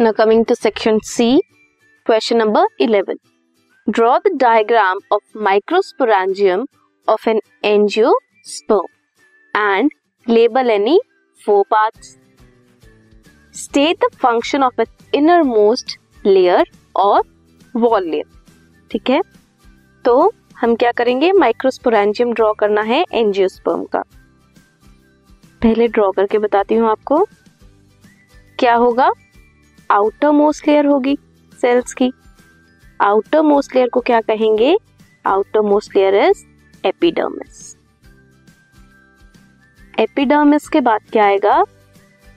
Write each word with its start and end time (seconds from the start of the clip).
Now 0.00 0.12
coming 0.14 0.46
to 0.46 0.56
section 0.56 1.02
C, 1.02 1.42
question 2.06 2.38
number 2.38 2.62
11. 2.78 3.16
Draw 3.86 4.20
the 4.20 4.32
diagram 4.34 4.96
of 5.10 5.20
microsporangium 5.34 6.64
of 7.08 7.26
an 7.26 7.40
angiosperm 7.62 8.86
and 9.54 9.90
label 10.26 10.70
any 10.70 10.98
four 11.40 11.66
parts. 11.66 12.16
State 13.50 14.00
the 14.00 14.10
function 14.16 14.62
of 14.62 14.72
its 14.78 14.90
innermost 15.12 15.98
layer 16.24 16.64
or 16.94 17.22
wall 17.74 18.10
layer. 18.10 18.28
ठीक 18.90 19.10
है 19.10 19.22
तो 20.04 20.32
हम 20.60 20.74
क्या 20.76 20.92
करेंगे 20.92 21.32
microsporangium 21.32 22.32
draw 22.32 22.52
करना 22.60 22.82
है 22.82 23.04
angiosperm 23.12 23.84
का 23.92 24.04
पहले 25.62 25.88
ड्रॉ 25.88 26.10
करके 26.12 26.38
बताती 26.38 26.74
हूँ 26.74 26.90
आपको 26.90 27.26
क्या 28.58 28.74
होगा 28.74 29.12
आउटर 29.90 30.30
मोस्ट 30.30 30.66
लेयर 30.68 30.86
होगी 30.86 31.16
सेल्स 31.60 31.92
की। 31.94 32.10
आउटर 33.00 33.40
मोस्ट 33.42 33.74
लेयर 33.74 33.88
को 33.88 34.00
क्या 34.00 34.20
कहेंगे? 34.20 34.76
Outermost 35.60 35.96
layer 35.96 36.14
is 36.14 36.44
epidermis 36.84 37.76
epidermis 39.98 40.68
के 40.68 40.80
बाद 40.80 41.00
क्या 41.12 41.24
आएगा? 41.24 41.64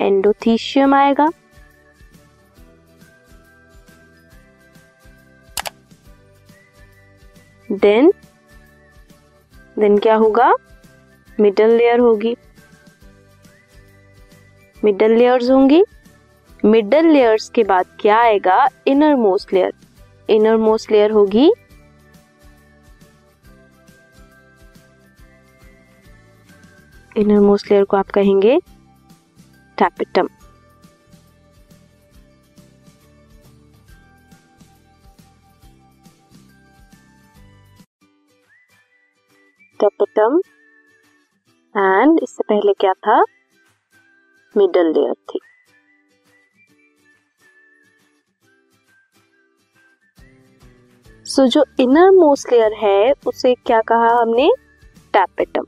एंडोथीशियम 0.00 0.94
आएगा। 0.94 1.28
देन 7.72 8.12
देन 9.76 9.98
क्या 9.98 10.14
होगा? 10.14 10.52
मिडल 11.40 11.76
लेयर 11.76 11.98
होगी। 11.98 12.36
मिडल 14.84 15.12
लेयर्स 15.12 15.50
होंगी। 15.50 15.82
मिडल 16.64 17.06
लेयर्स 17.06 17.48
के 17.54 17.62
बाद 17.64 17.86
क्या 18.00 18.16
आएगा? 18.20 18.66
Inner 18.88 19.14
most 19.16 19.52
layer 19.52 19.72
inner 20.28 20.56
most 20.56 20.90
layer 20.92 21.10
होगी 21.10 21.50
इनर 27.16 27.40
मोस्ट 27.40 27.70
लेयर 27.70 27.84
को 27.84 27.96
आप 27.96 28.10
कहेंगे 28.14 28.58
टैपिटम 29.78 30.28
टैपिटम 39.80 40.40
एंड 41.74 42.18
इससे 42.22 42.42
पहले 42.48 42.72
क्या 42.80 42.92
था? 43.06 43.20
मिडल 44.56 44.92
लेयर 44.92 45.14
थी। 45.30 45.40
सो 51.28 51.42
so, 51.42 51.48
जो 51.48 51.64
इनर 51.80 52.10
मोस्ट 52.10 52.52
लेयर 52.52 52.72
है 52.74 53.12
उसे 53.26 53.52
क्या 53.54 53.80
कहा 53.80 54.08
हमने? 54.20 54.48
टैपेटम 55.12 55.64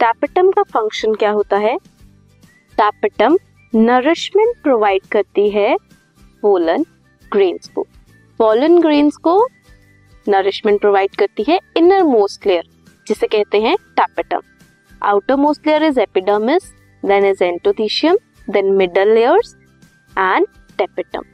टैपेटम 0.00 0.50
का 0.50 0.62
फ़ंक्शन 0.62 1.14
क्या 1.14 1.30
होता 1.30 1.56
है? 1.56 1.76
टैपेटम 2.78 3.36
नरिशमेंट 3.72 4.62
प्रोवाइड 4.62 5.06
करती 5.06 5.48
है 5.50 5.76
पोलन 6.42 6.84
ग्रेन्स 7.32 7.68
को। 7.68 7.82
पोलन 8.40 8.80
ग्रेन्स 8.80 9.16
को 9.16 9.34
नरिशमेंट 10.26 10.80
प्रोवाइड 10.80 11.16
करती 11.16 11.44
है 11.48 11.58
इनर 11.76 12.02
मोस्ट 12.02 12.46
लेयर 12.46 12.64
जिसे 13.06 13.26
कहते 13.26 13.60
हैं 13.60 13.76
tapetum 13.96 14.40
outermost 15.36 15.66
layer 15.66 15.84
is 15.84 16.00
epidermis 16.00 16.72
then 17.02 17.24
is 17.24 17.44
endothecium 17.44 18.16
then 18.50 18.72
middle 18.72 19.14
layers 19.14 19.54
and 20.18 20.46
tapetum 20.78 21.24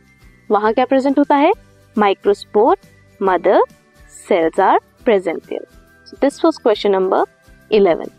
वहाँ 0.51 0.73
क्या 0.73 0.85
प्रेजेंट 0.85 1.19
होता 1.19 1.37
है? 1.37 1.53
Microspore 1.97 2.77
mother 3.21 3.61
cells 4.09 4.59
are 4.59 4.81
present 5.05 5.43
there. 5.45 5.67
So, 6.05 6.17
this 6.21 6.43
was 6.43 6.59
question 6.59 6.93
number 6.93 7.25
11. 7.71 8.11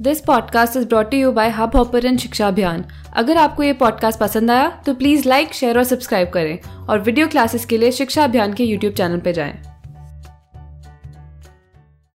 This 0.00 0.20
podcast 0.20 0.76
is 0.76 0.86
brought 0.86 1.14
you 1.14 1.32
by 1.32 1.48
Hubhopper 1.76 2.16
Shiksha 2.16 2.48
Abhiyan 2.48 2.84
अगर 3.12 3.36
आपको 3.36 3.62
ये 3.62 3.72
podcast 3.72 4.20
पसंद 4.20 4.50
आया 4.50 4.82
तो 4.86 4.94
प्लीज़ 4.94 5.28
लाइक 5.28 5.52
शेयर 5.54 5.78
और 5.78 5.84
सब्सक्राइब 5.84 6.30
करें 6.30 6.86
और 6.86 6.98
वीडियो 6.98 7.28
क्लासेस 7.28 7.64
के 7.64 7.78
लिए 7.78 7.92
शिक्षा 7.92 8.24
अभियान 8.24 8.52
के 8.52 8.64
यूट्यूब 8.64 8.94
चैनल 8.94 9.20
पर 9.20 9.32
जाएँ। 9.32 9.69